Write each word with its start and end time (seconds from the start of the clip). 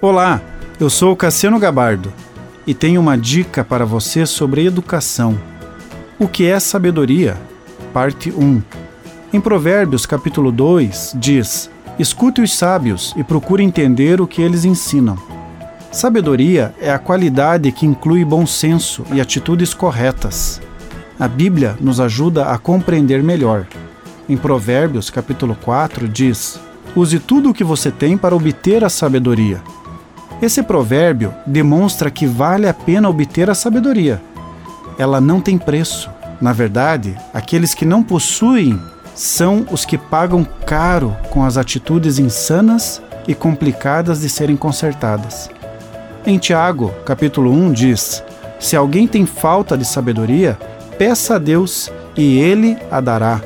Olá, 0.00 0.40
eu 0.78 0.88
sou 0.88 1.16
Cassiano 1.16 1.58
Gabardo 1.58 2.12
e 2.64 2.72
tenho 2.72 3.00
uma 3.00 3.18
dica 3.18 3.64
para 3.64 3.84
você 3.84 4.24
sobre 4.26 4.64
educação. 4.64 5.36
O 6.20 6.28
que 6.28 6.46
é 6.46 6.60
sabedoria? 6.60 7.36
Parte 7.92 8.30
1. 8.30 8.62
Em 9.32 9.40
Provérbios, 9.40 10.06
capítulo 10.06 10.52
2, 10.52 11.14
diz: 11.16 11.68
Escute 11.98 12.40
os 12.40 12.56
sábios 12.56 13.12
e 13.16 13.24
procure 13.24 13.64
entender 13.64 14.20
o 14.20 14.26
que 14.28 14.40
eles 14.40 14.64
ensinam. 14.64 15.18
Sabedoria 15.90 16.72
é 16.80 16.92
a 16.92 16.98
qualidade 17.00 17.72
que 17.72 17.84
inclui 17.84 18.24
bom 18.24 18.46
senso 18.46 19.04
e 19.12 19.20
atitudes 19.20 19.74
corretas. 19.74 20.60
A 21.18 21.26
Bíblia 21.26 21.76
nos 21.80 21.98
ajuda 21.98 22.52
a 22.52 22.56
compreender 22.56 23.20
melhor. 23.20 23.66
Em 24.28 24.36
Provérbios, 24.36 25.10
capítulo 25.10 25.56
4, 25.60 26.08
diz: 26.08 26.60
Use 26.94 27.18
tudo 27.18 27.50
o 27.50 27.54
que 27.54 27.64
você 27.64 27.90
tem 27.90 28.16
para 28.16 28.36
obter 28.36 28.84
a 28.84 28.88
sabedoria. 28.88 29.60
Esse 30.40 30.62
provérbio 30.62 31.34
demonstra 31.44 32.10
que 32.10 32.26
vale 32.26 32.68
a 32.68 32.74
pena 32.74 33.08
obter 33.08 33.50
a 33.50 33.54
sabedoria. 33.54 34.22
Ela 34.96 35.20
não 35.20 35.40
tem 35.40 35.58
preço. 35.58 36.08
Na 36.40 36.52
verdade, 36.52 37.16
aqueles 37.34 37.74
que 37.74 37.84
não 37.84 38.02
possuem 38.02 38.80
são 39.14 39.66
os 39.70 39.84
que 39.84 39.98
pagam 39.98 40.46
caro 40.64 41.16
com 41.30 41.44
as 41.44 41.56
atitudes 41.56 42.20
insanas 42.20 43.02
e 43.26 43.34
complicadas 43.34 44.20
de 44.20 44.28
serem 44.28 44.56
consertadas. 44.56 45.50
Em 46.24 46.38
Tiago, 46.38 46.92
capítulo 47.04 47.50
1, 47.50 47.72
diz: 47.72 48.22
Se 48.60 48.76
alguém 48.76 49.08
tem 49.08 49.26
falta 49.26 49.76
de 49.76 49.84
sabedoria, 49.84 50.56
peça 50.96 51.34
a 51.34 51.38
Deus 51.38 51.90
e 52.16 52.38
ele 52.38 52.78
a 52.90 53.00
dará. 53.00 53.40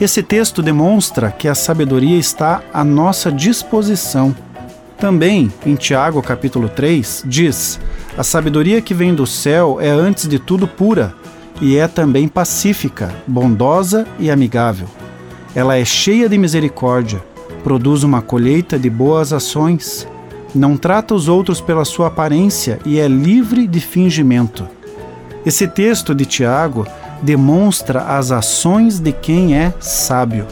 Esse 0.00 0.22
texto 0.22 0.62
demonstra 0.62 1.30
que 1.30 1.46
a 1.46 1.54
sabedoria 1.54 2.18
está 2.18 2.62
à 2.72 2.82
nossa 2.82 3.30
disposição. 3.30 4.34
Também, 4.98 5.52
em 5.66 5.74
Tiago 5.74 6.22
capítulo 6.22 6.68
3, 6.68 7.24
diz: 7.26 7.80
A 8.16 8.22
sabedoria 8.22 8.80
que 8.80 8.94
vem 8.94 9.14
do 9.14 9.26
céu 9.26 9.78
é 9.80 9.90
antes 9.90 10.28
de 10.28 10.38
tudo 10.38 10.66
pura, 10.68 11.14
e 11.60 11.76
é 11.76 11.86
também 11.86 12.28
pacífica, 12.28 13.12
bondosa 13.26 14.06
e 14.18 14.30
amigável. 14.30 14.86
Ela 15.54 15.76
é 15.76 15.84
cheia 15.84 16.28
de 16.28 16.38
misericórdia, 16.38 17.22
produz 17.62 18.02
uma 18.02 18.22
colheita 18.22 18.78
de 18.78 18.88
boas 18.88 19.32
ações, 19.32 20.06
não 20.54 20.76
trata 20.76 21.14
os 21.14 21.28
outros 21.28 21.60
pela 21.60 21.84
sua 21.84 22.08
aparência 22.08 22.78
e 22.84 22.98
é 22.98 23.08
livre 23.08 23.66
de 23.66 23.80
fingimento. 23.80 24.68
Esse 25.44 25.66
texto 25.66 26.14
de 26.14 26.24
Tiago 26.24 26.86
demonstra 27.22 28.02
as 28.02 28.30
ações 28.30 28.98
de 28.98 29.12
quem 29.12 29.56
é 29.56 29.72
sábio. 29.80 30.46